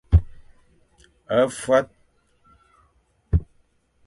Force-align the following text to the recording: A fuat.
A 1.35 1.37
fuat. 1.57 1.87